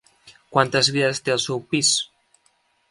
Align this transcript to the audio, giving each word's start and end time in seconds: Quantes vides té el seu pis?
Quantes 0.55 0.89
vides 0.95 1.21
té 1.27 1.37
el 1.37 1.43
seu 1.45 1.63
pis? 1.75 1.95